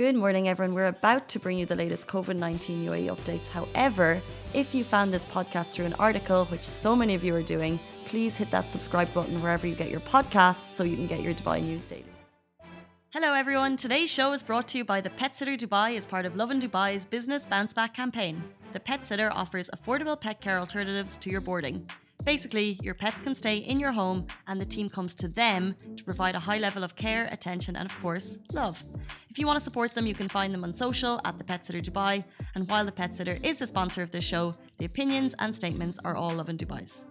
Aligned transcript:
Good 0.00 0.16
morning, 0.16 0.48
everyone. 0.48 0.74
We're 0.74 0.86
about 0.86 1.28
to 1.28 1.38
bring 1.38 1.58
you 1.58 1.66
the 1.66 1.76
latest 1.76 2.06
COVID 2.06 2.34
19 2.34 2.86
UAE 2.86 3.14
updates. 3.14 3.48
However, 3.48 4.22
if 4.54 4.74
you 4.74 4.82
found 4.82 5.12
this 5.12 5.26
podcast 5.26 5.72
through 5.72 5.84
an 5.84 5.92
article, 5.98 6.46
which 6.46 6.64
so 6.64 6.96
many 6.96 7.14
of 7.14 7.22
you 7.22 7.34
are 7.34 7.42
doing, 7.42 7.78
please 8.06 8.34
hit 8.34 8.50
that 8.50 8.70
subscribe 8.70 9.12
button 9.12 9.42
wherever 9.42 9.66
you 9.66 9.74
get 9.74 9.90
your 9.90 10.00
podcasts 10.00 10.72
so 10.72 10.84
you 10.84 10.96
can 10.96 11.06
get 11.06 11.20
your 11.20 11.34
Dubai 11.34 11.62
news 11.62 11.82
daily. 11.82 12.14
Hello, 13.10 13.34
everyone. 13.34 13.76
Today's 13.76 14.10
show 14.10 14.32
is 14.32 14.42
brought 14.42 14.68
to 14.68 14.78
you 14.78 14.86
by 14.86 15.02
the 15.02 15.10
Pet 15.10 15.36
Sitter 15.36 15.58
Dubai 15.58 15.98
as 15.98 16.06
part 16.06 16.24
of 16.24 16.34
Lovin 16.34 16.62
Dubai's 16.62 17.04
Business 17.04 17.44
Bounce 17.44 17.74
Back 17.74 17.92
campaign. 17.92 18.42
The 18.72 18.80
Pet 18.80 19.04
Sitter 19.04 19.30
offers 19.30 19.68
affordable 19.68 20.18
pet 20.18 20.40
care 20.40 20.58
alternatives 20.58 21.18
to 21.18 21.28
your 21.28 21.42
boarding. 21.42 21.86
Basically, 22.24 22.78
your 22.82 22.94
pets 22.94 23.20
can 23.20 23.34
stay 23.34 23.58
in 23.58 23.78
your 23.78 23.92
home 23.92 24.26
and 24.46 24.58
the 24.58 24.64
team 24.64 24.88
comes 24.88 25.14
to 25.16 25.28
them 25.28 25.74
to 25.96 26.04
provide 26.04 26.34
a 26.34 26.38
high 26.38 26.58
level 26.58 26.84
of 26.84 26.96
care, 26.96 27.28
attention, 27.30 27.76
and 27.76 27.90
of 27.90 28.02
course, 28.02 28.38
love. 28.52 28.82
If 29.30 29.38
you 29.38 29.46
want 29.46 29.58
to 29.58 29.64
support 29.64 29.92
them, 29.92 30.06
you 30.08 30.14
can 30.14 30.28
find 30.28 30.52
them 30.52 30.64
on 30.64 30.72
social 30.72 31.20
at 31.24 31.38
the 31.38 31.44
Pet 31.44 31.64
Sitter 31.64 31.78
Dubai. 31.78 32.24
And 32.56 32.68
while 32.68 32.84
the 32.84 32.90
Pet 32.90 33.14
Sitter 33.14 33.38
is 33.44 33.58
the 33.60 33.66
sponsor 33.66 34.02
of 34.02 34.10
this 34.10 34.24
show, 34.24 34.54
the 34.78 34.86
opinions 34.86 35.36
and 35.38 35.54
statements 35.54 36.00
are 36.04 36.16
all 36.16 36.30
Lovin 36.30 36.56
Dubai's. 36.56 37.04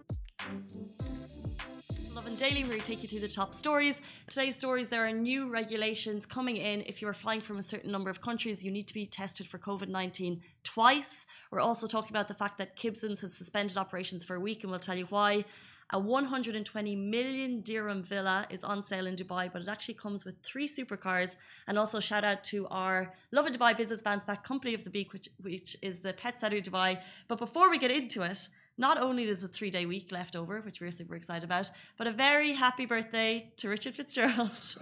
Daily, 2.40 2.64
where 2.64 2.72
we 2.72 2.80
take 2.80 3.02
you 3.02 3.08
through 3.10 3.20
the 3.20 3.28
top 3.28 3.54
stories. 3.54 4.00
Today's 4.26 4.56
stories 4.56 4.88
there 4.88 5.04
are 5.06 5.12
new 5.12 5.50
regulations 5.50 6.24
coming 6.24 6.56
in. 6.56 6.80
If 6.86 7.02
you're 7.02 7.12
flying 7.12 7.42
from 7.42 7.58
a 7.58 7.62
certain 7.62 7.92
number 7.92 8.08
of 8.08 8.22
countries, 8.22 8.64
you 8.64 8.70
need 8.70 8.88
to 8.88 8.94
be 8.94 9.04
tested 9.04 9.46
for 9.46 9.58
COVID 9.58 9.88
19 9.88 10.40
twice. 10.64 11.26
We're 11.50 11.60
also 11.60 11.86
talking 11.86 12.12
about 12.12 12.28
the 12.28 12.34
fact 12.42 12.56
that 12.56 12.78
Kibsons 12.78 13.20
has 13.20 13.34
suspended 13.34 13.76
operations 13.76 14.24
for 14.24 14.36
a 14.36 14.40
week, 14.40 14.62
and 14.62 14.70
we'll 14.70 14.80
tell 14.80 14.96
you 14.96 15.04
why. 15.10 15.44
A 15.92 15.98
120 15.98 16.96
million 16.96 17.60
dirham 17.60 18.02
villa 18.02 18.46
is 18.48 18.64
on 18.64 18.82
sale 18.82 19.06
in 19.06 19.16
Dubai, 19.16 19.52
but 19.52 19.60
it 19.60 19.68
actually 19.68 19.94
comes 19.94 20.24
with 20.24 20.36
three 20.42 20.66
supercars. 20.66 21.36
And 21.66 21.78
also, 21.78 22.00
shout 22.00 22.24
out 22.24 22.42
to 22.44 22.66
our 22.68 23.12
Lovin 23.32 23.52
Dubai 23.52 23.76
Business 23.76 24.00
Bounce 24.00 24.24
Back 24.24 24.44
Company 24.44 24.72
of 24.72 24.84
the 24.84 24.90
Week, 24.90 25.12
which, 25.12 25.28
which 25.42 25.76
is 25.82 25.98
the 25.98 26.14
Pet 26.14 26.40
Sitter 26.40 26.62
Dubai. 26.62 27.02
But 27.28 27.38
before 27.38 27.68
we 27.68 27.76
get 27.76 27.90
into 27.90 28.22
it, 28.22 28.48
not 28.80 29.00
only 29.00 29.28
is 29.28 29.44
a 29.44 29.48
three 29.48 29.70
day 29.70 29.84
week 29.84 30.10
left 30.10 30.34
over, 30.34 30.60
which 30.62 30.80
we're 30.80 30.90
super 30.90 31.14
excited 31.14 31.44
about, 31.44 31.70
but 31.98 32.06
a 32.06 32.12
very 32.12 32.52
happy 32.52 32.86
birthday 32.86 33.52
to 33.58 33.68
Richard 33.68 33.94
Fitzgerald. 33.94 34.76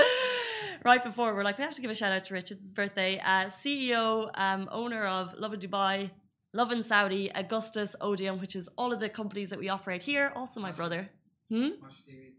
right 0.84 1.02
before, 1.02 1.34
we're 1.34 1.42
like, 1.42 1.56
we 1.56 1.64
have 1.64 1.74
to 1.74 1.80
give 1.80 1.90
a 1.90 1.94
shout 1.94 2.12
out 2.12 2.24
to 2.24 2.34
Richard's 2.34 2.72
birthday. 2.74 3.18
Uh, 3.18 3.46
CEO, 3.46 4.30
um, 4.34 4.68
owner 4.70 5.06
of 5.06 5.34
Lovin 5.38 5.58
Dubai, 5.58 6.10
Lovin 6.52 6.82
Saudi, 6.82 7.30
Augustus, 7.34 7.96
Odeon, 8.02 8.38
which 8.40 8.54
is 8.54 8.68
all 8.76 8.92
of 8.92 9.00
the 9.00 9.08
companies 9.08 9.48
that 9.50 9.58
we 9.58 9.70
operate 9.70 10.02
here. 10.02 10.32
Also, 10.36 10.60
my 10.60 10.72
brother. 10.72 11.08
Hmm? 11.48 11.70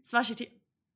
Smashi 0.08 0.34
TV. 0.36 0.50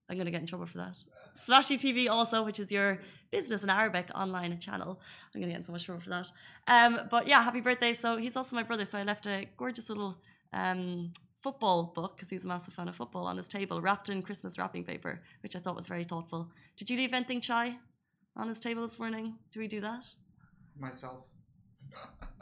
I'm 0.08 0.16
going 0.16 0.26
to 0.26 0.30
get 0.30 0.40
in 0.40 0.46
trouble 0.46 0.66
for 0.66 0.78
that. 0.78 0.96
Slashy 1.36 1.76
TV 1.78 2.08
also, 2.08 2.42
which 2.42 2.58
is 2.58 2.72
your 2.72 2.98
business 3.30 3.62
in 3.62 3.70
Arabic 3.70 4.08
online 4.14 4.58
channel. 4.58 5.00
I'm 5.34 5.40
going 5.40 5.48
to 5.48 5.52
get 5.52 5.58
in 5.58 5.62
so 5.62 5.72
much 5.72 5.84
trouble 5.84 6.00
for 6.00 6.10
that. 6.10 6.30
Um, 6.66 7.00
but 7.10 7.28
yeah, 7.28 7.42
happy 7.42 7.60
birthday. 7.60 7.94
So 7.94 8.16
he's 8.16 8.36
also 8.36 8.56
my 8.56 8.62
brother. 8.62 8.84
So 8.84 8.98
I 8.98 9.02
left 9.02 9.26
a 9.26 9.46
gorgeous 9.56 9.88
little 9.88 10.16
um, 10.52 11.12
football 11.42 11.92
book 11.94 12.16
because 12.16 12.30
he's 12.30 12.44
a 12.44 12.48
massive 12.48 12.74
fan 12.74 12.88
of 12.88 12.96
football 12.96 13.26
on 13.26 13.36
his 13.36 13.48
table, 13.48 13.80
wrapped 13.80 14.08
in 14.08 14.22
Christmas 14.22 14.58
wrapping 14.58 14.84
paper, 14.84 15.20
which 15.42 15.54
I 15.54 15.58
thought 15.58 15.76
was 15.76 15.88
very 15.88 16.04
thoughtful. 16.04 16.50
Did 16.76 16.90
you 16.90 16.96
leave 16.96 17.12
anything 17.12 17.40
Chai, 17.40 17.76
on 18.36 18.48
his 18.48 18.60
table 18.60 18.82
this 18.82 18.98
morning? 18.98 19.34
Do 19.52 19.60
we 19.60 19.68
do 19.68 19.80
that? 19.80 20.04
Myself. 20.78 21.24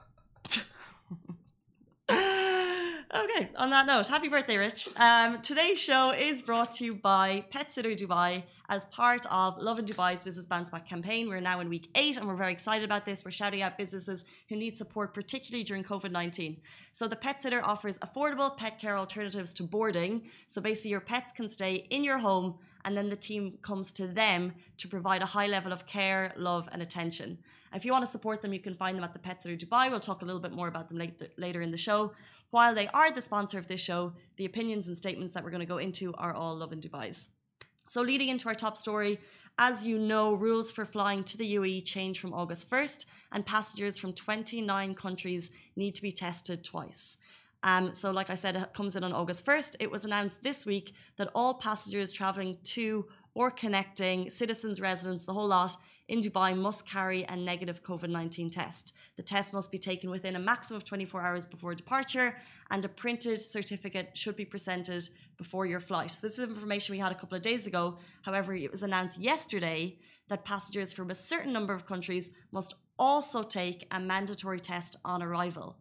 Okay, 3.16 3.48
on 3.54 3.70
that 3.70 3.86
note, 3.86 4.08
happy 4.08 4.26
birthday, 4.26 4.56
Rich. 4.56 4.88
Um, 4.96 5.40
today's 5.40 5.78
show 5.78 6.10
is 6.10 6.42
brought 6.42 6.72
to 6.72 6.84
you 6.84 6.96
by 6.96 7.44
Pet 7.48 7.70
Sitter 7.70 7.90
Dubai 7.90 8.42
as 8.68 8.86
part 8.86 9.24
of 9.30 9.56
Lovin 9.62 9.84
Dubai's 9.84 10.24
Business 10.24 10.46
Bounce 10.46 10.68
Back 10.68 10.84
campaign. 10.84 11.28
We're 11.28 11.38
now 11.38 11.60
in 11.60 11.68
week 11.68 11.88
eight 11.94 12.16
and 12.16 12.26
we're 12.26 12.34
very 12.34 12.50
excited 12.50 12.82
about 12.82 13.06
this. 13.06 13.24
We're 13.24 13.30
shouting 13.30 13.62
out 13.62 13.78
businesses 13.78 14.24
who 14.48 14.56
need 14.56 14.76
support, 14.76 15.14
particularly 15.14 15.62
during 15.62 15.84
COVID 15.84 16.10
19. 16.10 16.56
So, 16.90 17.06
the 17.06 17.14
Pet 17.14 17.40
Sitter 17.40 17.64
offers 17.64 17.98
affordable 17.98 18.56
pet 18.56 18.80
care 18.80 18.98
alternatives 18.98 19.54
to 19.54 19.62
boarding. 19.62 20.22
So, 20.48 20.60
basically, 20.60 20.90
your 20.90 21.00
pets 21.00 21.30
can 21.30 21.48
stay 21.48 21.86
in 21.90 22.02
your 22.02 22.18
home 22.18 22.56
and 22.84 22.96
then 22.96 23.08
the 23.08 23.16
team 23.16 23.58
comes 23.62 23.92
to 23.92 24.08
them 24.08 24.52
to 24.78 24.88
provide 24.88 25.22
a 25.22 25.26
high 25.26 25.46
level 25.46 25.72
of 25.72 25.86
care, 25.86 26.32
love, 26.36 26.68
and 26.72 26.82
attention. 26.82 27.38
If 27.74 27.84
you 27.84 27.90
want 27.90 28.04
to 28.04 28.10
support 28.10 28.40
them, 28.40 28.52
you 28.52 28.60
can 28.60 28.74
find 28.74 28.96
them 28.96 29.04
at 29.04 29.12
the 29.12 29.18
Pet 29.18 29.40
Sitter 29.40 29.56
Dubai. 29.56 29.90
We'll 29.90 30.00
talk 30.00 30.22
a 30.22 30.24
little 30.24 30.40
bit 30.40 30.52
more 30.52 30.68
about 30.68 30.88
them 30.88 30.98
later, 30.98 31.26
later 31.36 31.60
in 31.60 31.70
the 31.70 31.76
show. 31.76 32.12
While 32.54 32.72
they 32.72 32.86
are 32.94 33.10
the 33.10 33.20
sponsor 33.20 33.58
of 33.58 33.66
this 33.66 33.80
show, 33.80 34.12
the 34.36 34.44
opinions 34.44 34.86
and 34.86 34.96
statements 34.96 35.34
that 35.34 35.42
we're 35.42 35.50
going 35.50 35.58
to 35.58 35.66
go 35.66 35.78
into 35.78 36.14
are 36.14 36.32
all 36.32 36.54
Lovin 36.54 36.80
Dubai's. 36.80 37.28
So, 37.88 38.00
leading 38.00 38.28
into 38.28 38.48
our 38.48 38.54
top 38.54 38.76
story, 38.76 39.18
as 39.58 39.84
you 39.84 39.98
know, 39.98 40.34
rules 40.34 40.70
for 40.70 40.84
flying 40.84 41.24
to 41.24 41.36
the 41.36 41.56
UAE 41.56 41.84
change 41.84 42.20
from 42.20 42.32
August 42.32 42.70
1st, 42.70 43.06
and 43.32 43.44
passengers 43.44 43.98
from 43.98 44.12
29 44.12 44.94
countries 44.94 45.50
need 45.74 45.96
to 45.96 46.02
be 46.02 46.12
tested 46.12 46.62
twice. 46.62 47.16
Um, 47.64 47.92
so, 47.92 48.12
like 48.12 48.30
I 48.30 48.36
said, 48.36 48.54
it 48.54 48.72
comes 48.72 48.94
in 48.94 49.02
on 49.02 49.12
August 49.12 49.44
1st. 49.44 49.74
It 49.80 49.90
was 49.90 50.04
announced 50.04 50.44
this 50.44 50.64
week 50.64 50.94
that 51.16 51.32
all 51.34 51.54
passengers 51.54 52.12
traveling 52.12 52.58
to 52.62 53.04
or 53.34 53.50
connecting 53.50 54.30
citizens, 54.30 54.80
residents, 54.80 55.24
the 55.24 55.34
whole 55.34 55.48
lot 55.48 55.76
in 56.08 56.20
Dubai 56.20 56.56
must 56.56 56.86
carry 56.86 57.24
a 57.24 57.36
negative 57.36 57.82
COVID 57.82 58.10
19 58.10 58.50
test. 58.50 58.94
The 59.16 59.22
test 59.22 59.52
must 59.52 59.70
be 59.70 59.78
taken 59.78 60.10
within 60.10 60.36
a 60.36 60.38
maximum 60.38 60.76
of 60.76 60.84
24 60.84 61.22
hours 61.22 61.46
before 61.46 61.74
departure, 61.74 62.36
and 62.70 62.84
a 62.84 62.88
printed 62.88 63.40
certificate 63.40 64.10
should 64.14 64.36
be 64.36 64.44
presented 64.44 65.08
before 65.38 65.66
your 65.66 65.80
flight. 65.80 66.18
This 66.20 66.38
is 66.38 66.44
information 66.44 66.94
we 66.94 66.98
had 66.98 67.12
a 67.12 67.14
couple 67.14 67.36
of 67.36 67.42
days 67.42 67.66
ago. 67.66 67.98
However, 68.22 68.54
it 68.54 68.70
was 68.70 68.82
announced 68.82 69.18
yesterday 69.18 69.98
that 70.28 70.44
passengers 70.44 70.92
from 70.92 71.10
a 71.10 71.14
certain 71.14 71.52
number 71.52 71.74
of 71.74 71.86
countries 71.86 72.30
must 72.52 72.74
also 72.98 73.42
take 73.42 73.86
a 73.90 74.00
mandatory 74.00 74.60
test 74.60 74.96
on 75.04 75.22
arrival. 75.22 75.76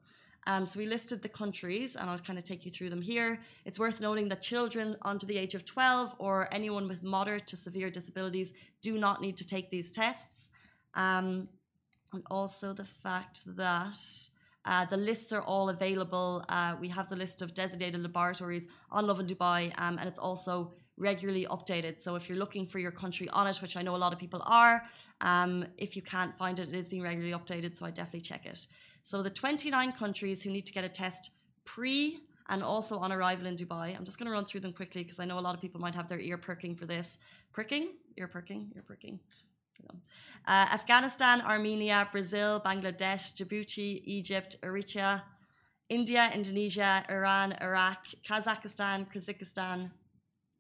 Um, 0.46 0.66
so 0.66 0.80
we 0.80 0.86
listed 0.86 1.22
the 1.22 1.30
countries, 1.30 1.96
and 1.96 2.10
I'll 2.10 2.20
kind 2.20 2.38
of 2.38 2.44
take 2.44 2.66
you 2.66 2.72
through 2.72 2.90
them 2.90 3.02
here. 3.02 3.40
It's 3.66 3.80
worth 3.80 4.02
noting 4.02 4.28
that 4.30 4.42
children 4.42 4.98
under 5.04 5.26
the 5.26 5.38
age 5.38 5.56
of 5.56 5.64
12 5.66 6.16
or 6.20 6.50
anyone 6.52 6.88
with 6.88 7.02
moderate 7.04 7.48
to 7.48 7.56
severe 7.56 7.90
disabilities 7.90 8.54
do 8.82 8.98
not 8.98 9.22
need 9.22 9.38
to 9.38 9.46
take 9.46 9.70
these 9.72 9.92
tests. 9.92 10.50
Um, 10.96 11.48
and 12.14 12.24
also 12.30 12.74
the 12.74 12.86
fact 12.86 13.44
that 13.58 13.98
uh, 14.66 14.86
the 14.86 14.98
lists 14.98 15.34
are 15.34 15.42
all 15.42 15.70
available. 15.70 16.44
Uh, 16.48 16.76
we 16.80 16.88
have 16.88 17.10
the 17.10 17.16
list 17.16 17.42
of 17.42 17.54
designated 17.54 18.02
laboratories 18.02 18.68
on 18.92 19.08
Lovin 19.08 19.28
Dubai, 19.28 19.74
um, 19.78 19.98
and 19.98 20.08
it's 20.08 20.20
also 20.20 20.74
regularly 20.98 21.46
updated. 21.50 22.00
So 22.00 22.16
if 22.16 22.30
you're 22.30 22.38
looking 22.38 22.66
for 22.66 22.80
your 22.80 22.92
country 22.92 23.28
on 23.30 23.48
it, 23.48 23.58
which 23.58 23.76
I 23.76 23.82
know 23.82 23.96
a 23.96 23.98
lot 23.98 24.14
of 24.14 24.20
people 24.20 24.42
are, 24.46 24.84
um, 25.22 25.66
if 25.78 25.96
you 25.96 26.02
can't 26.02 26.38
find 26.38 26.60
it, 26.60 26.70
it 26.70 26.76
is 26.76 26.88
being 26.88 27.02
regularly 27.02 27.34
updated. 27.34 27.76
So 27.76 27.86
I 27.86 27.92
definitely 27.92 28.22
check 28.22 28.46
it. 28.46 28.68
So 29.04 29.22
the 29.22 29.30
29 29.30 29.92
countries 29.92 30.42
who 30.42 30.50
need 30.50 30.66
to 30.66 30.74
get 30.74 30.84
a 30.84 30.90
test 30.90 31.32
pre 31.66 32.22
and 32.50 32.64
also 32.64 32.98
on 32.98 33.12
arrival 33.12 33.48
in 33.48 33.56
Dubai. 33.56 33.96
I'm 33.96 34.06
just 34.06 34.18
going 34.18 34.26
to 34.26 34.32
run 34.32 34.46
through 34.46 34.62
them 34.62 34.74
quickly 34.74 35.04
because 35.04 35.20
I 35.20 35.26
know 35.26 35.40
a 35.40 35.46
lot 35.48 35.56
of 35.56 35.62
people 35.62 35.80
might 35.80 35.96
have 35.96 36.08
their 36.08 36.20
ear 36.20 36.38
perking 36.38 36.76
for 36.76 36.86
this. 36.86 37.18
Pricking? 37.54 37.90
Ear 38.18 38.28
perking? 38.28 38.72
Ear 38.76 38.84
perking. 38.86 39.20
Uh, 40.46 40.68
Afghanistan, 40.72 41.42
Armenia, 41.42 42.08
Brazil, 42.12 42.62
Bangladesh, 42.66 43.34
Djibouti, 43.34 44.02
Egypt, 44.06 44.58
Eritrea, 44.62 45.24
India, 45.90 46.30
Indonesia, 46.34 47.04
Iran, 47.10 47.56
Iraq, 47.62 48.06
Kazakhstan, 48.28 49.08
Kyrgyzstan, 49.12 49.90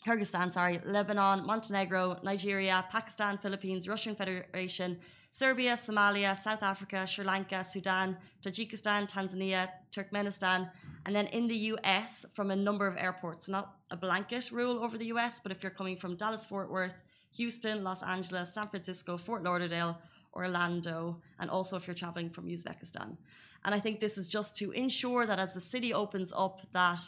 Kyrgyzstan, 0.06 0.52
sorry, 0.52 0.80
Lebanon, 0.84 1.46
Montenegro, 1.46 2.18
Nigeria, 2.24 2.86
Pakistan, 2.91 3.38
Philippines, 3.38 3.88
Russian 3.88 4.16
Federation, 4.16 4.97
Serbia, 5.31 5.74
Somalia, 5.74 6.36
South 6.36 6.62
Africa, 6.62 7.08
Sri 7.08 7.25
Lanka, 7.25 7.64
Sudan, 7.64 8.18
Tajikistan, 8.44 9.09
Tanzania, 9.09 9.69
Turkmenistan, 9.91 10.69
and 11.06 11.16
then 11.16 11.28
in 11.28 11.47
the 11.47 11.56
US 11.74 12.25
from 12.34 12.52
a 12.52 12.56
number 12.56 12.86
of 12.86 12.97
airports. 12.97 13.47
Not 13.47 13.75
a 13.91 13.97
blanket 13.97 14.52
rule 14.52 14.84
over 14.84 14.97
the 14.97 15.08
US, 15.08 15.40
but 15.40 15.52
if 15.52 15.64
you're 15.64 15.72
coming 15.72 15.97
from 15.97 16.16
Dallas, 16.16 16.46
Fort 16.46 16.70
Worth, 16.70 16.96
Houston, 17.38 17.84
Los 17.84 18.03
Angeles, 18.03 18.53
San 18.53 18.68
Francisco, 18.68 19.18
Fort 19.18 19.44
Lauderdale, 19.44 19.97
Orlando, 20.34 21.22
and 21.40 21.49
also 21.49 21.78
if 21.78 21.88
you're 21.88 21.96
traveling 21.96 22.29
from 22.29 22.47
Uzbekistan. 22.47 23.17
And 23.66 23.73
I 23.73 23.79
think 23.79 23.99
this 23.99 24.17
is 24.17 24.28
just 24.28 24.56
to 24.58 24.72
ensure 24.72 25.26
that 25.26 25.40
as 25.40 25.53
the 25.53 25.61
city 25.61 25.94
opens 25.94 26.34
up, 26.35 26.61
that 26.73 26.99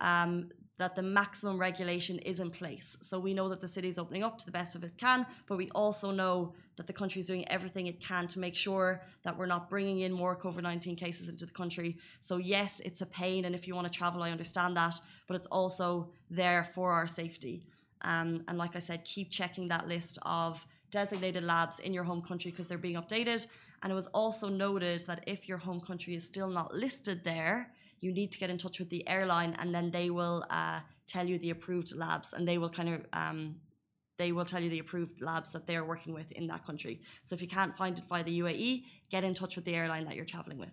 um, 0.00 0.50
that 0.78 0.96
the 0.96 1.02
maximum 1.02 1.58
regulation 1.58 2.18
is 2.20 2.40
in 2.40 2.50
place. 2.50 2.96
So 3.00 3.18
we 3.18 3.32
know 3.32 3.48
that 3.48 3.60
the 3.60 3.68
city 3.68 3.88
is 3.88 3.98
opening 3.98 4.24
up 4.24 4.38
to 4.38 4.44
the 4.44 4.50
best 4.50 4.74
of 4.74 4.82
it 4.82 4.92
can, 4.98 5.24
but 5.46 5.56
we 5.56 5.70
also 5.70 6.10
know 6.10 6.52
that 6.76 6.86
the 6.86 6.92
country 6.92 7.20
is 7.20 7.26
doing 7.26 7.46
everything 7.48 7.86
it 7.86 8.00
can 8.00 8.26
to 8.28 8.40
make 8.40 8.56
sure 8.56 9.02
that 9.22 9.36
we're 9.36 9.46
not 9.46 9.70
bringing 9.70 10.00
in 10.00 10.12
more 10.12 10.36
COVID 10.36 10.62
19 10.62 10.96
cases 10.96 11.28
into 11.28 11.46
the 11.46 11.52
country. 11.52 11.96
So, 12.20 12.38
yes, 12.38 12.80
it's 12.84 13.00
a 13.02 13.06
pain, 13.06 13.44
and 13.44 13.54
if 13.54 13.68
you 13.68 13.74
want 13.74 13.86
to 13.90 13.96
travel, 13.96 14.22
I 14.22 14.30
understand 14.30 14.76
that, 14.76 15.00
but 15.28 15.36
it's 15.36 15.46
also 15.46 16.10
there 16.28 16.64
for 16.74 16.90
our 16.90 17.06
safety. 17.06 17.66
Um, 18.02 18.44
and 18.48 18.58
like 18.58 18.76
I 18.76 18.80
said, 18.80 19.04
keep 19.04 19.30
checking 19.30 19.68
that 19.68 19.88
list 19.88 20.18
of 20.22 20.66
designated 20.90 21.42
labs 21.42 21.78
in 21.80 21.92
your 21.92 22.04
home 22.04 22.22
country 22.22 22.50
because 22.50 22.68
they're 22.68 22.78
being 22.78 22.96
updated. 22.96 23.46
And 23.82 23.90
it 23.90 23.94
was 23.94 24.06
also 24.08 24.48
noted 24.48 25.00
that 25.06 25.24
if 25.26 25.48
your 25.48 25.58
home 25.58 25.80
country 25.80 26.14
is 26.14 26.24
still 26.24 26.48
not 26.48 26.74
listed 26.74 27.22
there, 27.24 27.70
you 28.04 28.12
need 28.12 28.30
to 28.32 28.38
get 28.38 28.50
in 28.50 28.58
touch 28.58 28.78
with 28.78 28.90
the 28.90 29.06
airline 29.08 29.56
and 29.58 29.74
then 29.74 29.90
they 29.90 30.10
will 30.10 30.44
uh, 30.50 30.80
tell 31.06 31.26
you 31.26 31.38
the 31.38 31.50
approved 31.50 31.96
labs 31.96 32.34
and 32.34 32.46
they 32.46 32.58
will 32.58 32.68
kind 32.68 32.90
of 32.90 33.00
um, 33.12 33.56
they 34.18 34.30
will 34.30 34.44
tell 34.44 34.62
you 34.62 34.70
the 34.70 34.78
approved 34.78 35.20
labs 35.20 35.52
that 35.52 35.66
they're 35.66 35.84
working 35.84 36.14
with 36.14 36.30
in 36.32 36.46
that 36.46 36.64
country. 36.64 37.00
So 37.22 37.34
if 37.34 37.42
you 37.42 37.48
can't 37.48 37.76
find 37.76 37.98
it 37.98 38.04
via 38.08 38.22
the 38.22 38.38
UAE, 38.40 38.84
get 39.10 39.24
in 39.24 39.34
touch 39.34 39.56
with 39.56 39.64
the 39.64 39.74
airline 39.74 40.04
that 40.04 40.14
you're 40.14 40.24
traveling 40.24 40.58
with. 40.58 40.68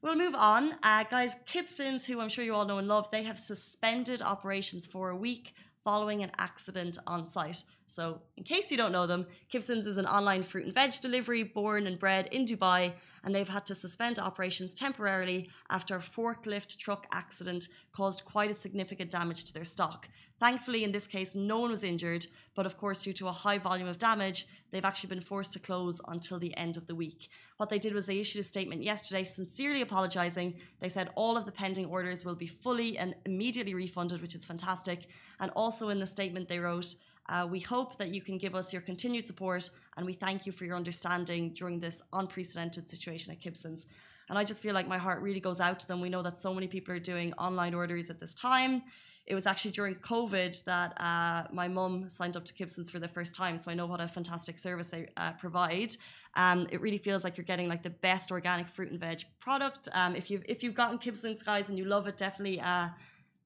We'll 0.00 0.16
move 0.16 0.34
on. 0.34 0.74
Uh, 0.82 1.04
guys, 1.04 1.34
Kibsons, 1.46 2.04
who 2.04 2.20
I'm 2.20 2.28
sure 2.28 2.44
you 2.44 2.54
all 2.54 2.64
know 2.64 2.78
and 2.78 2.86
love, 2.86 3.10
they 3.10 3.22
have 3.24 3.38
suspended 3.38 4.22
operations 4.22 4.86
for 4.86 5.10
a 5.10 5.16
week 5.16 5.54
following 5.84 6.22
an 6.22 6.30
accident 6.38 6.98
on 7.06 7.26
site. 7.26 7.64
So, 7.86 8.22
in 8.36 8.44
case 8.44 8.70
you 8.70 8.76
don't 8.76 8.92
know 8.92 9.06
them, 9.06 9.26
Kibsons 9.52 9.86
is 9.86 9.98
an 9.98 10.06
online 10.06 10.42
fruit 10.42 10.64
and 10.64 10.74
veg 10.74 10.92
delivery 11.00 11.42
born 11.42 11.86
and 11.86 11.98
bred 11.98 12.28
in 12.28 12.46
Dubai, 12.46 12.92
and 13.22 13.34
they've 13.34 13.48
had 13.48 13.66
to 13.66 13.74
suspend 13.74 14.18
operations 14.18 14.74
temporarily 14.74 15.50
after 15.68 15.96
a 15.96 16.00
forklift 16.00 16.78
truck 16.78 17.06
accident 17.12 17.68
caused 17.92 18.24
quite 18.24 18.50
a 18.50 18.54
significant 18.54 19.10
damage 19.10 19.44
to 19.44 19.52
their 19.52 19.64
stock. 19.64 20.08
Thankfully, 20.40 20.84
in 20.84 20.92
this 20.92 21.06
case, 21.06 21.34
no 21.34 21.60
one 21.60 21.70
was 21.70 21.84
injured, 21.84 22.26
but 22.54 22.66
of 22.66 22.76
course, 22.76 23.02
due 23.02 23.12
to 23.12 23.28
a 23.28 23.32
high 23.32 23.58
volume 23.58 23.88
of 23.88 23.98
damage, 23.98 24.46
they've 24.72 24.84
actually 24.84 25.10
been 25.10 25.20
forced 25.20 25.52
to 25.52 25.60
close 25.60 26.00
until 26.08 26.40
the 26.40 26.56
end 26.56 26.76
of 26.76 26.86
the 26.88 26.94
week. 26.94 27.28
What 27.58 27.70
they 27.70 27.78
did 27.78 27.94
was 27.94 28.06
they 28.06 28.18
issued 28.18 28.40
a 28.40 28.44
statement 28.44 28.82
yesterday 28.82 29.22
sincerely 29.22 29.82
apologizing. 29.82 30.54
They 30.80 30.88
said 30.88 31.10
all 31.14 31.36
of 31.36 31.44
the 31.44 31.52
pending 31.52 31.86
orders 31.86 32.24
will 32.24 32.34
be 32.34 32.48
fully 32.48 32.98
and 32.98 33.14
immediately 33.26 33.74
refunded, 33.74 34.20
which 34.20 34.34
is 34.34 34.44
fantastic. 34.44 35.06
And 35.38 35.52
also 35.54 35.90
in 35.90 36.00
the 36.00 36.06
statement, 36.06 36.48
they 36.48 36.58
wrote, 36.58 36.96
uh, 37.28 37.46
we 37.48 37.60
hope 37.60 37.96
that 37.98 38.12
you 38.12 38.20
can 38.20 38.36
give 38.36 38.54
us 38.54 38.72
your 38.72 38.82
continued 38.82 39.26
support 39.26 39.70
and 39.96 40.04
we 40.04 40.12
thank 40.12 40.44
you 40.46 40.52
for 40.52 40.64
your 40.64 40.76
understanding 40.76 41.50
during 41.50 41.78
this 41.78 42.02
unprecedented 42.12 42.88
situation 42.88 43.30
at 43.32 43.40
Kibsons. 43.40 43.86
And 44.28 44.38
I 44.38 44.44
just 44.44 44.62
feel 44.62 44.74
like 44.74 44.88
my 44.88 44.98
heart 44.98 45.20
really 45.20 45.40
goes 45.40 45.60
out 45.60 45.78
to 45.80 45.86
them. 45.88 46.00
We 46.00 46.08
know 46.08 46.22
that 46.22 46.38
so 46.38 46.54
many 46.54 46.66
people 46.66 46.94
are 46.94 46.98
doing 46.98 47.32
online 47.34 47.74
orders 47.74 48.08
at 48.08 48.18
this 48.18 48.34
time. 48.34 48.82
It 49.26 49.34
was 49.34 49.46
actually 49.46 49.70
during 49.70 49.94
COVID 49.96 50.64
that 50.64 51.00
uh, 51.00 51.46
my 51.52 51.68
mum 51.68 52.08
signed 52.10 52.36
up 52.36 52.44
to 52.44 52.52
Kibsons 52.52 52.90
for 52.90 52.98
the 52.98 53.08
first 53.08 53.34
time, 53.34 53.56
so 53.56 53.70
I 53.70 53.74
know 53.74 53.86
what 53.86 54.00
a 54.00 54.08
fantastic 54.08 54.58
service 54.58 54.90
they 54.90 55.08
uh, 55.16 55.32
provide. 55.32 55.96
Um, 56.34 56.66
it 56.72 56.80
really 56.80 56.98
feels 56.98 57.22
like 57.22 57.36
you're 57.36 57.44
getting 57.44 57.68
like 57.68 57.82
the 57.84 57.90
best 57.90 58.32
organic 58.32 58.68
fruit 58.68 58.90
and 58.90 58.98
veg 58.98 59.22
product. 59.38 59.88
Um, 59.92 60.16
if 60.16 60.28
you've 60.30 60.42
if 60.48 60.62
you've 60.62 60.74
gotten 60.74 60.98
Kibsons, 60.98 61.44
guys, 61.44 61.68
and 61.68 61.78
you 61.78 61.84
love 61.84 62.08
it, 62.08 62.16
definitely 62.16 62.60
uh, 62.60 62.88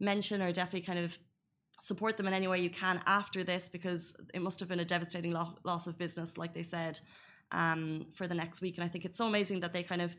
mention 0.01 0.41
or 0.41 0.51
definitely 0.51 0.87
kind 0.87 0.99
of 0.99 1.19
support 1.81 2.17
them 2.17 2.27
in 2.27 2.33
any 2.33 2.49
way 2.49 2.59
you 2.59 2.71
can 2.71 3.01
after 3.07 3.45
this 3.45 3.69
because 3.69 4.17
it 4.33 4.41
must 4.41 4.61
have 4.61 4.69
been 4.69 4.81
a 4.81 4.85
devastating 4.85 5.33
lo- 5.33 5.57
loss 5.65 5.87
of 5.87 5.99
business, 5.99 6.39
like 6.39 6.55
they 6.55 6.63
said, 6.63 6.99
um, 7.53 8.07
for 8.15 8.27
the 8.27 8.35
next 8.35 8.61
week. 8.61 8.77
And 8.77 8.85
I 8.85 8.89
think 8.89 9.05
it's 9.05 9.19
so 9.19 9.27
amazing 9.27 9.61
that 9.61 9.73
they 9.73 9.83
kind 9.83 10.01
of 10.01 10.17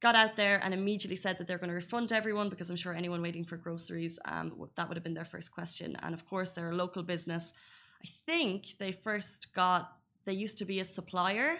got 0.00 0.14
out 0.14 0.36
there 0.36 0.60
and 0.62 0.72
immediately 0.72 1.16
said 1.16 1.38
that 1.38 1.48
they're 1.48 1.58
going 1.58 1.70
to 1.70 1.74
refund 1.74 2.12
everyone 2.12 2.48
because 2.48 2.70
I'm 2.70 2.76
sure 2.76 2.94
anyone 2.94 3.20
waiting 3.22 3.44
for 3.44 3.56
groceries, 3.56 4.18
um, 4.24 4.52
that 4.76 4.88
would 4.88 4.96
have 4.96 5.04
been 5.04 5.14
their 5.14 5.24
first 5.24 5.50
question. 5.50 5.96
And 6.02 6.14
of 6.14 6.26
course, 6.26 6.52
they're 6.52 6.70
a 6.70 6.76
local 6.76 7.02
business. 7.02 7.52
I 8.02 8.08
think 8.26 8.78
they 8.78 8.92
first 8.92 9.54
got, 9.54 9.92
they 10.24 10.32
used 10.32 10.58
to 10.58 10.64
be 10.64 10.80
a 10.80 10.84
supplier 10.84 11.58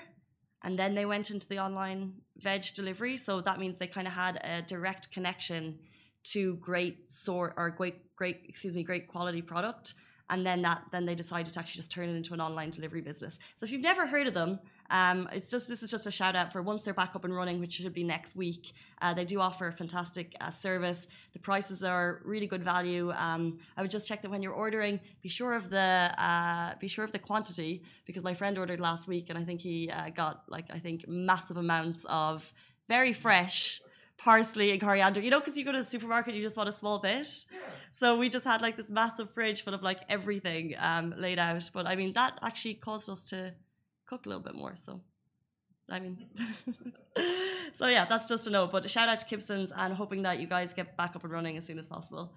and 0.62 0.78
then 0.78 0.94
they 0.94 1.04
went 1.04 1.30
into 1.30 1.48
the 1.48 1.58
online 1.58 2.14
veg 2.36 2.64
delivery. 2.74 3.16
So 3.16 3.40
that 3.40 3.58
means 3.58 3.78
they 3.78 3.86
kind 3.86 4.06
of 4.06 4.12
had 4.12 4.40
a 4.44 4.62
direct 4.62 5.10
connection 5.10 5.78
to 6.24 6.56
great 6.56 7.10
sort 7.10 7.54
or 7.56 7.70
great 7.70 8.14
great 8.16 8.42
excuse 8.48 8.74
me 8.74 8.82
great 8.82 9.08
quality 9.08 9.40
product 9.40 9.94
and 10.30 10.46
then 10.46 10.62
that 10.62 10.82
then 10.92 11.04
they 11.06 11.14
decided 11.14 11.52
to 11.52 11.60
actually 11.60 11.78
just 11.78 11.90
turn 11.90 12.08
it 12.08 12.14
into 12.14 12.34
an 12.34 12.40
online 12.40 12.70
delivery 12.70 13.00
business. 13.00 13.38
So 13.56 13.64
if 13.64 13.72
you've 13.72 13.80
never 13.80 14.06
heard 14.06 14.26
of 14.26 14.34
them 14.34 14.58
um, 14.90 15.28
it's 15.32 15.50
just 15.50 15.68
this 15.68 15.82
is 15.82 15.90
just 15.90 16.06
a 16.06 16.10
shout 16.10 16.34
out 16.34 16.52
for 16.52 16.62
once 16.62 16.82
they're 16.82 16.94
back 16.94 17.14
up 17.14 17.24
and 17.24 17.34
running 17.34 17.60
which 17.60 17.74
should 17.74 17.92
be 17.92 18.04
next 18.04 18.36
week 18.36 18.72
uh, 19.02 19.12
they 19.12 19.24
do 19.24 19.40
offer 19.40 19.68
a 19.68 19.72
fantastic 19.72 20.34
uh, 20.40 20.50
service. 20.50 21.06
The 21.32 21.38
prices 21.38 21.82
are 21.82 22.20
really 22.24 22.46
good 22.46 22.64
value. 22.64 23.12
Um, 23.12 23.58
i 23.76 23.82
would 23.82 23.90
just 23.90 24.06
check 24.08 24.22
that 24.22 24.30
when 24.30 24.42
you're 24.42 24.52
ordering 24.52 25.00
be 25.22 25.28
sure 25.28 25.54
of 25.54 25.70
the 25.70 26.12
uh, 26.18 26.74
be 26.78 26.88
sure 26.88 27.04
of 27.04 27.12
the 27.12 27.18
quantity 27.18 27.82
because 28.06 28.22
my 28.22 28.34
friend 28.34 28.58
ordered 28.58 28.80
last 28.80 29.08
week 29.08 29.30
and 29.30 29.38
i 29.38 29.44
think 29.44 29.60
he 29.60 29.90
uh, 29.90 30.10
got 30.10 30.44
like 30.48 30.66
i 30.70 30.78
think 30.78 31.06
massive 31.08 31.56
amounts 31.56 32.04
of 32.08 32.52
very 32.88 33.12
fresh 33.12 33.80
parsley 34.18 34.72
and 34.72 34.80
coriander. 34.80 35.20
You 35.20 35.30
know, 35.30 35.40
because 35.40 35.56
you 35.56 35.64
go 35.64 35.72
to 35.72 35.78
the 35.78 35.84
supermarket, 35.84 36.34
you 36.34 36.42
just 36.42 36.56
want 36.56 36.68
a 36.68 36.72
small 36.72 36.98
bit. 36.98 37.28
So 37.90 38.18
we 38.18 38.28
just 38.28 38.44
had 38.44 38.60
like 38.60 38.76
this 38.76 38.90
massive 38.90 39.30
fridge 39.32 39.62
full 39.62 39.74
of 39.74 39.82
like 39.82 40.00
everything 40.08 40.74
um, 40.78 41.14
laid 41.16 41.38
out. 41.38 41.70
But 41.72 41.86
I 41.86 41.96
mean, 41.96 42.12
that 42.14 42.38
actually 42.42 42.74
caused 42.74 43.08
us 43.08 43.24
to 43.26 43.54
cook 44.06 44.26
a 44.26 44.28
little 44.28 44.42
bit 44.42 44.54
more. 44.54 44.76
So, 44.76 45.00
I 45.88 46.00
mean, 46.00 46.26
so 47.72 47.86
yeah, 47.86 48.04
that's 48.04 48.26
just 48.26 48.46
a 48.46 48.50
note. 48.50 48.72
But 48.72 48.84
a 48.84 48.88
shout 48.88 49.08
out 49.08 49.20
to 49.20 49.26
Kibsons 49.26 49.70
and 49.74 49.94
hoping 49.94 50.22
that 50.22 50.40
you 50.40 50.46
guys 50.46 50.72
get 50.72 50.96
back 50.96 51.16
up 51.16 51.24
and 51.24 51.32
running 51.32 51.56
as 51.56 51.64
soon 51.64 51.78
as 51.78 51.88
possible. 51.88 52.32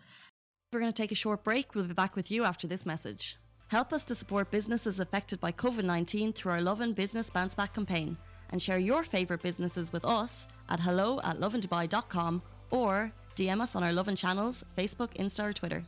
We're 0.72 0.80
going 0.80 0.92
to 0.92 1.02
take 1.02 1.12
a 1.12 1.16
short 1.16 1.44
break. 1.44 1.76
We'll 1.76 1.84
be 1.84 1.94
back 1.94 2.16
with 2.16 2.32
you 2.32 2.46
after 2.46 2.66
this 2.66 2.86
message. 2.86 3.38
Help 3.68 3.92
us 3.92 4.06
to 4.06 4.16
support 4.16 4.52
businesses 4.52 5.00
affected 5.00 5.40
by 5.40 5.52
COVID 5.52 5.84
19 5.84 6.34
through 6.34 6.52
our 6.54 6.62
Lovin 6.62 6.94
Business 6.94 7.30
Bounce 7.30 7.56
Back 7.56 7.74
campaign 7.74 8.18
and 8.52 8.62
share 8.62 8.78
your 8.78 9.04
favourite 9.04 9.42
businesses 9.42 9.94
with 9.94 10.06
us 10.06 10.48
at 10.72 10.80
hello 10.80 11.20
at 11.24 11.40
lovindubai.com 11.40 12.42
or 12.72 13.12
DM 13.36 13.62
us 13.62 13.76
on 13.76 13.84
our 13.84 13.94
Lovin 13.94 14.16
channels, 14.16 14.64
Facebook, 14.78 15.12
Insta, 15.16 15.44
or 15.50 15.54
Twitter. 15.54 15.84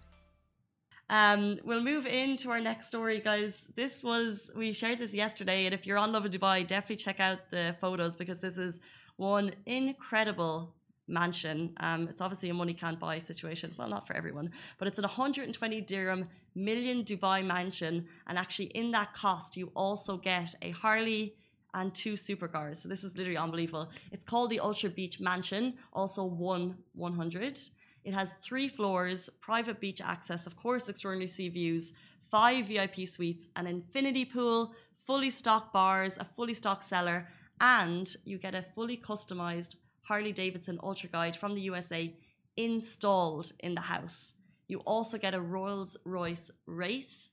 Um, 1.09 1.59
we'll 1.63 1.83
move 1.83 2.05
into 2.05 2.49
our 2.49 2.59
next 2.59 2.87
story, 2.87 3.19
guys. 3.19 3.67
This 3.75 4.03
was, 4.03 4.49
we 4.55 4.73
shared 4.73 4.99
this 4.99 5.13
yesterday, 5.13 5.65
and 5.65 5.73
if 5.73 5.85
you're 5.85 5.97
on 5.97 6.11
Lovin 6.11 6.31
Dubai, 6.31 6.65
definitely 6.65 6.97
check 6.97 7.19
out 7.19 7.39
the 7.51 7.75
photos 7.81 8.15
because 8.15 8.39
this 8.41 8.57
is 8.57 8.79
one 9.17 9.51
incredible 9.65 10.73
mansion. 11.07 11.73
Um, 11.79 12.07
it's 12.07 12.21
obviously 12.21 12.49
a 12.49 12.53
money 12.53 12.73
can't 12.73 12.99
buy 12.99 13.19
situation. 13.19 13.73
Well, 13.77 13.89
not 13.89 14.07
for 14.07 14.15
everyone, 14.15 14.51
but 14.77 14.87
it's 14.87 14.97
an 14.97 15.03
120 15.03 15.81
dirham 15.81 16.27
million 16.55 17.03
Dubai 17.03 17.45
mansion. 17.45 18.07
And 18.27 18.37
actually, 18.37 18.67
in 18.67 18.91
that 18.91 19.13
cost, 19.13 19.57
you 19.57 19.71
also 19.75 20.17
get 20.17 20.55
a 20.61 20.71
Harley 20.71 21.35
and 21.73 21.93
two 21.93 22.13
supercars. 22.13 22.77
So 22.77 22.89
this 22.89 23.03
is 23.03 23.17
literally 23.17 23.37
unbelievable. 23.37 23.89
It's 24.11 24.23
called 24.23 24.49
the 24.49 24.59
Ultra 24.59 24.89
Beach 24.89 25.19
Mansion, 25.19 25.73
also 25.91 26.23
one 26.23 26.77
100. 26.93 27.59
It 28.03 28.13
has 28.13 28.33
three 28.43 28.67
floors, 28.67 29.29
private 29.41 29.79
beach 29.79 30.01
access, 30.01 30.45
of 30.45 30.55
course, 30.55 30.89
extraordinary 30.89 31.27
sea 31.27 31.49
views, 31.49 31.93
five 32.29 32.65
VIP 32.65 33.07
suites, 33.07 33.47
an 33.55 33.67
infinity 33.67 34.25
pool, 34.25 34.73
fully 35.05 35.29
stocked 35.29 35.71
bars, 35.71 36.17
a 36.17 36.25
fully 36.35 36.53
stocked 36.53 36.83
cellar, 36.83 37.27
and 37.61 38.15
you 38.25 38.37
get 38.37 38.55
a 38.55 38.65
fully 38.75 38.97
customized 38.97 39.77
Harley 40.01 40.33
Davidson 40.33 40.79
Ultra 40.83 41.09
Glide 41.09 41.35
from 41.35 41.55
the 41.55 41.61
USA 41.61 42.13
installed 42.57 43.51
in 43.59 43.75
the 43.75 43.81
house. 43.81 44.33
You 44.67 44.79
also 44.79 45.17
get 45.17 45.33
a 45.33 45.41
Rolls 45.41 45.95
Royce 46.05 46.51
Wraith, 46.65 47.29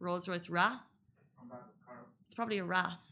Rolls 0.00 0.28
Royce 0.28 0.48
Wrath. 0.48 0.82
It's 2.24 2.34
probably 2.34 2.58
a 2.58 2.64
Wrath. 2.64 3.11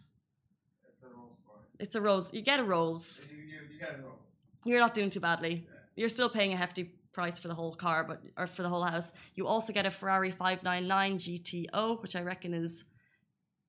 It's 1.81 1.95
a 1.95 2.01
Rolls. 2.01 2.33
You 2.33 2.43
get 2.43 2.61
a 2.61 2.65
Rolls. 2.65 3.27
You, 3.31 3.37
you, 3.37 3.59
you 3.73 3.79
get 3.81 3.99
a 3.99 4.03
Rolls. 4.03 4.19
You're 4.65 4.79
not 4.79 4.95
doing 4.95 5.11
too 5.11 5.21
badly. 5.21 5.67
You're 5.97 6.09
still 6.11 6.29
paying 6.29 6.53
a 6.53 6.57
hefty 6.57 6.85
price 7.13 7.39
for 7.39 7.49
the 7.49 7.55
whole 7.55 7.75
car, 7.75 8.05
but 8.05 8.23
or 8.37 8.47
for 8.47 8.63
the 8.63 8.69
whole 8.69 8.83
house. 8.85 9.13
You 9.35 9.47
also 9.47 9.73
get 9.73 9.87
a 9.87 9.91
Ferrari 9.91 10.31
599 10.31 11.19
GTO, 11.19 12.03
which 12.03 12.15
I 12.15 12.23
reckon 12.23 12.53
is 12.55 12.85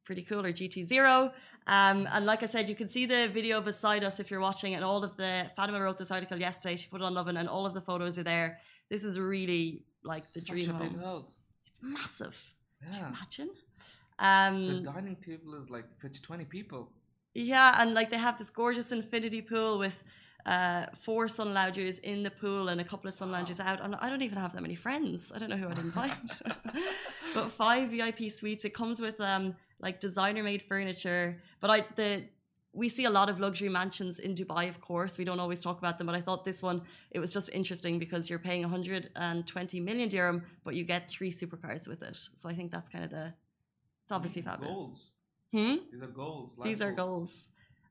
pretty 0.06 0.24
cool, 0.24 0.46
or 0.46 0.52
GT0. 0.52 1.32
Um, 1.68 2.08
and 2.12 2.26
like 2.26 2.44
I 2.44 2.48
said, 2.48 2.68
you 2.70 2.76
can 2.76 2.88
see 2.90 3.06
the 3.06 3.30
video 3.30 3.62
beside 3.62 4.04
us 4.04 4.20
if 4.20 4.30
you're 4.30 4.42
watching, 4.42 4.76
and 4.76 4.84
all 4.84 5.04
of 5.04 5.16
the 5.16 5.50
Fatima 5.56 5.82
wrote 5.82 5.98
this 5.98 6.12
article 6.12 6.38
yesterday. 6.40 6.76
She 6.76 6.88
put 6.90 7.02
it 7.02 7.06
on 7.06 7.14
Lovin, 7.14 7.38
and 7.38 7.48
all 7.48 7.66
of 7.66 7.74
the 7.74 7.82
photos 7.82 8.18
are 8.18 8.24
there. 8.24 8.60
This 8.90 9.04
is 9.04 9.18
really 9.20 9.86
like 10.04 10.26
the 10.34 10.42
Such 10.42 10.50
dream 10.50 10.70
a 10.72 10.80
big 10.80 11.00
house. 11.00 11.32
It's 11.68 11.80
massive. 11.82 12.36
Can 12.84 12.94
you 12.94 13.00
Yeah. 13.00 13.08
imagine? 13.10 13.50
The 14.20 14.26
Um, 14.26 14.84
dining 14.84 15.16
table 15.16 15.56
is 15.56 15.70
like 15.70 15.86
fits 16.02 16.20
20 16.20 16.46
people. 16.46 16.92
Yeah, 17.34 17.76
and 17.80 17.94
like 17.94 18.10
they 18.10 18.18
have 18.18 18.38
this 18.38 18.50
gorgeous 18.50 18.92
infinity 18.92 19.42
pool 19.42 19.80
with 19.80 20.04
uh, 20.46 20.86
four 21.00 21.28
sun 21.28 21.54
loungers 21.54 22.00
in 22.00 22.24
the 22.24 22.32
pool 22.32 22.70
and 22.70 22.82
a 22.82 22.84
couple 22.84 23.08
of 23.08 23.14
sun 23.14 23.32
loungers 23.32 23.60
out. 23.60 23.82
And 23.82 23.96
I 23.96 24.10
don't 24.10 24.22
even 24.22 24.38
have 24.38 24.54
that 24.54 24.62
many 24.62 24.76
friends. 24.76 25.32
I 25.34 25.38
don't 25.40 25.50
know 25.50 25.58
who 25.58 25.70
I'd 25.70 25.80
invite. 25.80 26.42
but 27.34 27.52
five 27.52 27.90
VIP 27.90 28.32
suites. 28.32 28.66
It 28.66 28.74
comes 28.74 29.00
with 29.00 29.20
um 29.22 29.56
like 29.80 30.00
designer 30.00 30.44
made 30.44 30.62
furniture. 30.62 31.38
But 31.60 31.70
I 31.70 31.86
the 31.96 32.24
we 32.74 32.88
see 32.88 33.04
a 33.04 33.10
lot 33.10 33.30
of 33.30 33.40
luxury 33.40 33.68
mansions 33.68 34.20
in 34.20 34.34
Dubai, 34.34 34.70
of 34.70 34.80
course. 34.80 35.18
We 35.18 35.26
don't 35.26 35.42
always 35.42 35.62
talk 35.62 35.78
about 35.78 35.98
them, 35.98 36.08
but 36.08 36.16
I 36.16 36.22
thought 36.22 36.46
this 36.46 36.64
one 36.64 36.82
it 37.12 37.20
was 37.20 37.34
just 37.34 37.50
interesting 37.50 38.00
because 38.00 38.30
you're 38.30 38.40
paying 38.40 38.62
120 38.62 39.80
million 39.80 40.10
dirham, 40.10 40.44
but 40.64 40.76
you 40.76 40.84
get 40.86 41.10
three 41.10 41.32
supercars 41.32 41.88
with 41.88 42.02
it. 42.02 42.18
So 42.36 42.50
I 42.50 42.54
think 42.54 42.72
that's 42.72 42.90
kind 42.90 43.04
of 43.04 43.12
the 43.12 43.34
it's 44.04 44.12
obviously 44.12 44.42
fabulous. 44.42 44.76
Goals. 44.76 45.11
Hmm? 45.52 45.76
These 45.92 46.02
are 46.02 46.08
goals. 46.08 46.52
These 46.64 46.82
are 46.82 46.92
goals. 46.92 47.48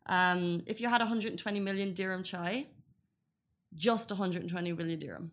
Um, 0.06 0.62
if 0.66 0.80
you 0.80 0.88
had 0.88 1.00
120 1.00 1.60
million 1.60 1.92
dirham 1.94 2.22
chai, 2.22 2.66
just 3.74 4.10
120 4.10 4.72
million 4.72 4.98
dirham, 4.98 5.30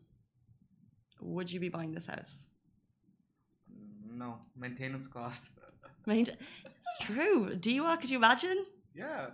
would 1.22 1.52
you 1.52 1.60
be 1.60 1.70
buying 1.70 1.94
this 1.94 2.06
house? 2.06 2.44
Mm, 3.72 4.18
No, 4.18 4.40
maintenance 4.56 5.08
cost. 5.08 5.50
Maint- 6.06 6.30
it's 6.30 6.98
true. 7.02 7.56
DUA, 7.56 8.00
could 8.00 8.10
you 8.10 8.18
imagine? 8.18 8.66
yeah, 8.94 9.28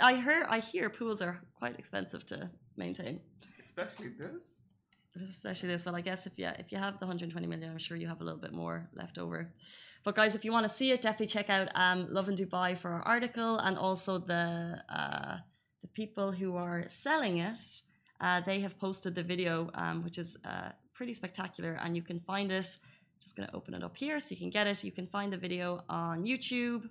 I 0.00 0.14
hear, 0.16 0.46
I 0.48 0.60
hear 0.60 0.90
pools 0.90 1.20
are 1.22 1.40
quite 1.58 1.78
expensive 1.78 2.24
to 2.26 2.50
maintain. 2.76 3.20
especially 3.64 4.08
this. 4.08 4.60
Especially 5.28 5.68
this. 5.68 5.84
Well, 5.84 5.96
I 5.96 6.02
guess 6.02 6.26
if 6.26 6.38
you 6.38 6.48
if 6.58 6.70
you 6.70 6.78
have 6.78 7.00
the 7.00 7.06
120 7.06 7.46
million, 7.46 7.70
I'm 7.70 7.78
sure 7.78 7.96
you 7.96 8.06
have 8.06 8.20
a 8.20 8.24
little 8.24 8.38
bit 8.38 8.52
more 8.52 8.88
left 8.94 9.18
over. 9.18 9.52
But 10.04 10.14
guys, 10.14 10.34
if 10.34 10.44
you 10.44 10.52
want 10.52 10.66
to 10.68 10.72
see 10.72 10.92
it, 10.92 11.02
definitely 11.02 11.26
check 11.26 11.50
out 11.50 11.68
um, 11.74 12.06
Lovin 12.10 12.36
Dubai 12.36 12.78
for 12.78 12.90
our 12.90 13.02
article, 13.02 13.58
and 13.58 13.76
also 13.76 14.18
the 14.18 14.80
uh, 14.88 15.36
the 15.82 15.88
people 15.88 16.30
who 16.30 16.56
are 16.56 16.84
selling 16.88 17.38
it. 17.38 17.82
Uh, 18.20 18.40
they 18.40 18.60
have 18.60 18.78
posted 18.78 19.14
the 19.14 19.22
video, 19.22 19.70
um, 19.74 20.04
which 20.04 20.16
is 20.16 20.36
uh, 20.44 20.70
pretty 20.94 21.12
spectacular, 21.12 21.78
and 21.82 21.96
you 21.96 22.02
can 22.02 22.20
find 22.20 22.52
it. 22.52 22.78
Just 23.20 23.36
going 23.36 23.48
to 23.48 23.54
open 23.54 23.74
it 23.74 23.82
up 23.82 23.96
here 23.96 24.18
so 24.20 24.28
you 24.30 24.36
can 24.36 24.48
get 24.48 24.66
it. 24.66 24.82
You 24.84 24.92
can 24.92 25.06
find 25.06 25.32
the 25.32 25.36
video 25.36 25.82
on 25.88 26.24
YouTube, 26.24 26.88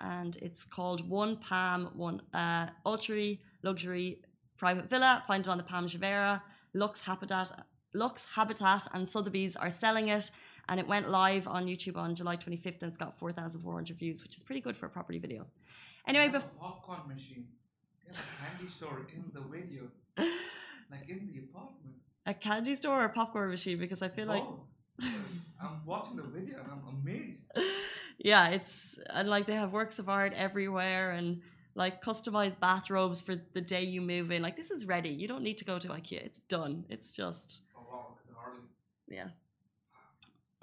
and 0.00 0.36
it's 0.42 0.64
called 0.64 1.08
One 1.08 1.36
Palm 1.36 1.90
One 1.94 2.20
uh, 2.34 2.66
Luxury 2.84 4.20
Private 4.58 4.90
Villa. 4.90 5.22
Find 5.28 5.46
it 5.46 5.48
on 5.48 5.56
the 5.56 5.64
Palm 5.64 5.86
Jumeirah. 5.86 6.42
Lux 6.74 7.00
Habitat, 7.02 7.66
Lux 7.94 8.26
Habitat, 8.34 8.88
and 8.92 9.08
Sotheby's 9.08 9.56
are 9.56 9.70
selling 9.70 10.08
it 10.08 10.30
and 10.68 10.80
it 10.80 10.86
went 10.86 11.10
live 11.10 11.46
on 11.46 11.66
YouTube 11.66 11.96
on 11.96 12.14
July 12.14 12.36
25th 12.36 12.82
and 12.82 12.88
it's 12.88 12.98
got 12.98 13.18
4,400 13.18 13.96
views, 13.96 14.22
which 14.22 14.36
is 14.36 14.42
pretty 14.42 14.60
good 14.60 14.76
for 14.76 14.86
a 14.86 14.88
property 14.88 15.18
video. 15.18 15.46
Anyway, 16.06 16.24
have 16.26 16.34
a 16.34 16.40
popcorn 16.58 17.00
machine. 17.06 17.46
They 18.06 18.14
have 18.14 18.24
a 18.24 18.56
candy 18.56 18.72
store 18.72 19.06
in 19.14 19.24
the 19.32 19.40
video, 19.40 19.82
like 20.90 21.08
in 21.08 21.30
the 21.32 21.38
apartment. 21.38 21.94
a 22.26 22.34
candy 22.34 22.74
store 22.74 23.02
or 23.02 23.04
a 23.06 23.08
popcorn 23.10 23.50
machine 23.50 23.78
because 23.78 24.02
I 24.02 24.08
feel 24.08 24.26
like 24.26 24.44
I'm 25.00 25.84
watching 25.86 26.16
the 26.16 26.22
video 26.22 26.58
and 26.58 26.68
I'm 26.72 27.00
amazed. 27.00 27.40
yeah, 28.18 28.48
it's 28.50 28.98
and 29.10 29.28
like 29.28 29.46
they 29.46 29.54
have 29.54 29.72
works 29.72 29.98
of 29.98 30.08
art 30.08 30.32
everywhere 30.34 31.12
and 31.12 31.40
like 31.74 32.02
customized 32.02 32.60
bathrobes 32.60 33.20
for 33.20 33.34
the 33.52 33.60
day 33.60 33.82
you 33.82 34.00
move 34.00 34.30
in. 34.30 34.42
Like 34.42 34.56
this 34.56 34.70
is 34.70 34.86
ready. 34.86 35.08
You 35.08 35.26
don't 35.28 35.42
need 35.42 35.58
to 35.58 35.64
go 35.64 35.78
to 35.78 35.88
IKEA. 35.88 36.24
It's 36.24 36.40
done. 36.48 36.84
It's 36.88 37.12
just 37.12 37.62
Oh 37.76 37.82
wow, 37.90 38.06
look 38.10 38.18
at 38.30 38.36
Harley. 38.36 38.60
yeah. 39.08 39.28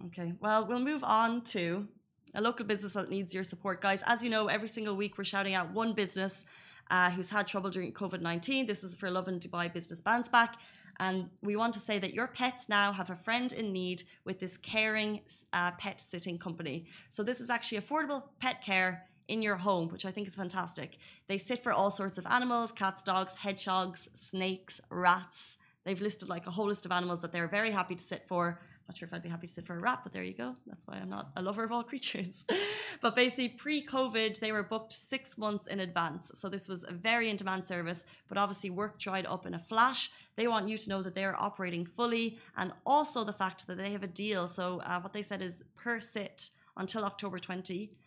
Okay. 0.08 0.34
Well, 0.40 0.66
we'll 0.66 0.80
move 0.80 1.04
on 1.04 1.42
to 1.56 1.88
a 2.34 2.42
local 2.42 2.66
business 2.66 2.94
that 2.94 3.10
needs 3.10 3.34
your 3.34 3.44
support, 3.44 3.82
guys. 3.82 4.02
As 4.06 4.24
you 4.24 4.30
know, 4.30 4.48
every 4.48 4.70
single 4.70 4.96
week 4.96 5.18
we're 5.18 5.24
shouting 5.24 5.54
out 5.54 5.72
one 5.74 5.94
business 5.94 6.46
uh, 6.90 7.10
who's 7.12 7.30
had 7.30 7.48
trouble 7.48 7.70
during 7.70 7.92
COVID 7.94 8.22
19. 8.22 8.66
This 8.66 8.84
is 8.84 8.96
for 8.96 9.10
Lovin 9.12 9.40
Dubai 9.40 9.72
Business 9.72 10.02
Bounce 10.02 10.30
Back. 10.30 10.56
And 11.00 11.30
we 11.42 11.56
want 11.56 11.74
to 11.74 11.80
say 11.80 12.00
that 12.00 12.14
your 12.14 12.28
pets 12.28 12.70
now 12.70 12.92
have 12.94 13.10
a 13.10 13.16
friend 13.16 13.52
in 13.54 13.72
need 13.74 14.04
with 14.24 14.40
this 14.40 14.56
caring 14.58 15.22
uh, 15.54 15.72
pet 15.72 16.00
sitting 16.00 16.38
company. 16.38 16.86
So, 17.10 17.24
this 17.24 17.40
is 17.40 17.50
actually 17.50 17.80
affordable 17.80 18.24
pet 18.40 18.62
care 18.64 19.06
in 19.32 19.42
your 19.42 19.56
home, 19.56 19.88
which 19.88 20.06
I 20.06 20.12
think 20.12 20.28
is 20.28 20.36
fantastic. 20.36 20.98
They 21.28 21.38
sit 21.38 21.64
for 21.64 21.72
all 21.72 21.90
sorts 21.90 22.18
of 22.18 22.26
animals 22.28 22.72
cats, 22.74 23.02
dogs, 23.02 23.34
hedgehogs, 23.36 24.10
snakes, 24.14 24.82
rats. 24.90 25.58
They've 25.86 26.02
listed 26.02 26.30
like 26.30 26.48
a 26.48 26.52
whole 26.52 26.68
list 26.68 26.86
of 26.86 26.92
animals 26.92 27.22
that 27.22 27.32
they're 27.32 27.48
very 27.48 27.72
happy 27.72 27.96
to 27.96 28.04
sit 28.04 28.28
for. 28.28 28.60
Not 28.88 28.98
sure 28.98 29.08
if 29.08 29.14
I'd 29.14 29.24
be 29.24 29.30
happy 29.30 29.48
to 29.48 29.54
sit 29.54 29.66
for 29.66 29.78
a 29.78 29.80
rat, 29.80 30.02
but 30.04 30.12
there 30.12 30.24
you 30.24 30.34
go. 30.34 30.58
That's 30.68 30.86
why 30.86 30.96
I'm 30.96 31.10
not 31.10 31.32
a 31.38 31.42
lover 31.42 31.64
of 31.64 31.72
all 31.72 31.82
creatures. 31.82 32.44
but 33.02 33.16
basically, 33.16 33.48
pre 33.48 33.86
COVID, 33.86 34.38
they 34.42 34.52
were 34.52 34.64
booked 34.64 34.92
six 34.92 35.38
months 35.38 35.68
in 35.68 35.80
advance. 35.80 36.30
So 36.34 36.50
this 36.50 36.68
was 36.68 36.84
a 36.84 36.92
very 36.92 37.30
in 37.30 37.38
demand 37.38 37.64
service, 37.64 38.06
but 38.28 38.38
obviously 38.38 38.70
work 38.70 39.00
dried 39.00 39.26
up 39.26 39.46
in 39.46 39.54
a 39.54 39.60
flash. 39.60 40.12
They 40.36 40.48
want 40.50 40.68
you 40.68 40.78
to 40.78 40.90
know 40.90 41.02
that 41.04 41.16
they're 41.16 41.42
operating 41.42 41.86
fully 41.86 42.38
and 42.58 42.74
also 42.86 43.24
the 43.24 43.34
fact 43.34 43.66
that 43.68 43.78
they 43.78 43.92
have 43.94 44.04
a 44.04 44.08
deal. 44.08 44.50
So 44.50 44.82
uh, 44.82 45.00
what 45.00 45.14
they 45.14 45.22
said 45.22 45.42
is 45.42 45.64
per 45.78 46.02
sit 46.02 46.50
until 46.76 47.06
October 47.06 47.40
20, 47.40 47.84
um, 47.84 47.98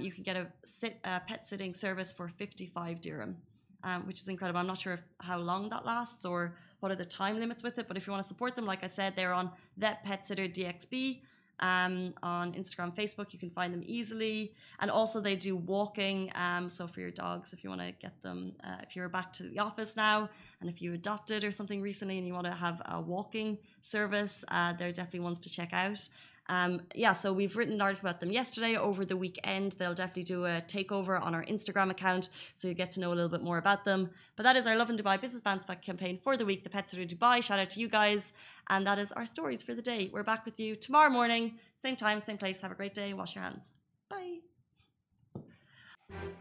you 0.00 0.12
can 0.12 0.22
get 0.22 0.36
a 0.36 0.46
sit, 0.64 0.98
uh, 1.04 1.20
pet 1.20 1.44
sitting 1.44 1.74
service 1.74 2.12
for 2.12 2.28
55 2.28 3.00
dirham, 3.00 3.36
um, 3.84 4.06
which 4.06 4.20
is 4.20 4.28
incredible. 4.28 4.60
I'm 4.60 4.66
not 4.66 4.78
sure 4.78 4.94
if, 4.94 5.00
how 5.18 5.38
long 5.38 5.68
that 5.70 5.84
lasts 5.86 6.24
or 6.24 6.54
what 6.80 6.90
are 6.90 6.96
the 6.96 7.04
time 7.04 7.38
limits 7.38 7.62
with 7.62 7.78
it. 7.78 7.86
But 7.88 7.96
if 7.96 8.06
you 8.06 8.12
want 8.12 8.22
to 8.22 8.28
support 8.28 8.56
them, 8.56 8.66
like 8.66 8.82
I 8.82 8.88
said, 8.88 9.14
they're 9.16 9.34
on 9.34 9.50
Vet 9.76 10.02
Pet 10.04 10.24
Sitter 10.24 10.48
DXB 10.48 11.20
um, 11.60 12.14
on 12.22 12.52
Instagram, 12.54 12.94
Facebook. 12.94 13.32
You 13.32 13.38
can 13.38 13.50
find 13.50 13.72
them 13.72 13.82
easily, 13.84 14.54
and 14.80 14.90
also 14.90 15.20
they 15.20 15.36
do 15.36 15.56
walking. 15.56 16.32
Um, 16.34 16.68
so 16.68 16.86
for 16.86 17.00
your 17.00 17.10
dogs, 17.10 17.52
if 17.52 17.62
you 17.62 17.70
want 17.70 17.82
to 17.82 17.92
get 17.92 18.20
them, 18.22 18.52
uh, 18.64 18.76
if 18.82 18.96
you're 18.96 19.08
back 19.08 19.32
to 19.34 19.44
the 19.44 19.58
office 19.58 19.96
now, 19.96 20.28
and 20.60 20.68
if 20.68 20.82
you 20.82 20.94
adopted 20.94 21.44
or 21.44 21.52
something 21.52 21.80
recently, 21.80 22.18
and 22.18 22.26
you 22.26 22.34
want 22.34 22.46
to 22.46 22.52
have 22.52 22.82
a 22.86 23.00
walking 23.00 23.58
service, 23.82 24.44
uh, 24.48 24.72
they're 24.72 24.92
definitely 24.92 25.20
ones 25.20 25.40
to 25.40 25.50
check 25.50 25.72
out. 25.72 26.08
Um, 26.48 26.82
yeah, 26.94 27.12
so 27.12 27.32
we've 27.32 27.56
written 27.56 27.74
an 27.74 27.80
article 27.80 28.08
about 28.08 28.20
them 28.20 28.32
yesterday. 28.32 28.76
Over 28.76 29.04
the 29.04 29.16
weekend, 29.16 29.72
they'll 29.78 29.94
definitely 29.94 30.24
do 30.24 30.46
a 30.46 30.60
takeover 30.66 31.20
on 31.22 31.34
our 31.34 31.44
Instagram 31.44 31.90
account, 31.90 32.28
so 32.56 32.66
you 32.66 32.74
get 32.74 32.90
to 32.92 33.00
know 33.00 33.12
a 33.12 33.14
little 33.14 33.28
bit 33.28 33.42
more 33.42 33.58
about 33.58 33.84
them. 33.84 34.10
But 34.36 34.42
that 34.42 34.56
is 34.56 34.66
our 34.66 34.76
Lovin 34.76 34.96
Dubai 34.96 35.20
Business 35.20 35.42
Bounce 35.42 35.64
Back 35.64 35.82
campaign 35.82 36.18
for 36.22 36.36
the 36.36 36.44
week, 36.44 36.64
the 36.64 36.70
Pet 36.70 36.90
Sitter 36.90 37.04
Dubai. 37.04 37.42
Shout 37.42 37.60
out 37.60 37.70
to 37.70 37.80
you 37.80 37.88
guys, 37.88 38.32
and 38.68 38.84
that 38.86 38.98
is 38.98 39.12
our 39.12 39.26
stories 39.26 39.62
for 39.62 39.74
the 39.74 39.82
day. 39.82 40.10
We're 40.12 40.24
back 40.24 40.44
with 40.44 40.58
you 40.58 40.74
tomorrow 40.74 41.10
morning, 41.10 41.58
same 41.76 41.94
time, 41.94 42.18
same 42.18 42.38
place. 42.38 42.60
Have 42.62 42.72
a 42.72 42.74
great 42.74 42.94
day. 42.94 43.12
Wash 43.14 43.36
your 43.36 43.44
hands. 43.44 43.70
Bye. 44.08 44.38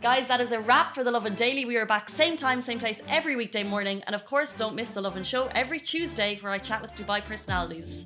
Guys, 0.01 0.27
that 0.27 0.41
is 0.41 0.51
a 0.51 0.59
wrap 0.59 0.95
for 0.95 1.03
the 1.03 1.11
Lovin 1.11 1.35
Daily. 1.35 1.65
We 1.65 1.77
are 1.77 1.85
back 1.85 2.09
same 2.09 2.35
time, 2.35 2.61
same 2.61 2.79
place 2.79 3.01
every 3.07 3.35
weekday 3.35 3.63
morning. 3.63 4.01
And 4.07 4.15
of 4.15 4.25
course, 4.25 4.55
don't 4.55 4.75
miss 4.75 4.89
the 4.89 5.01
Lovin 5.01 5.23
Show 5.23 5.49
every 5.53 5.79
Tuesday 5.79 6.39
where 6.41 6.51
I 6.51 6.57
chat 6.57 6.81
with 6.81 6.95
Dubai 6.95 7.23
personalities. 7.23 8.05